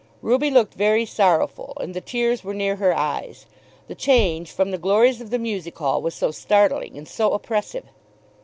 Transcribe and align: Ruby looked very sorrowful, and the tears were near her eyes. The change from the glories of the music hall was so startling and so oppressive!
Ruby 0.23 0.49
looked 0.49 0.73
very 0.73 1.05
sorrowful, 1.05 1.77
and 1.79 1.93
the 1.93 2.01
tears 2.01 2.43
were 2.43 2.55
near 2.55 2.77
her 2.77 2.91
eyes. 2.97 3.45
The 3.87 3.93
change 3.93 4.51
from 4.51 4.71
the 4.71 4.79
glories 4.79 5.21
of 5.21 5.29
the 5.29 5.37
music 5.37 5.77
hall 5.77 6.01
was 6.01 6.15
so 6.15 6.31
startling 6.31 6.97
and 6.97 7.07
so 7.07 7.33
oppressive! 7.33 7.85